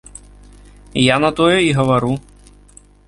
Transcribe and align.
Я 1.13 1.17
на 1.25 1.31
тое 1.41 1.59
і 1.67 1.71
гавару. 1.81 2.13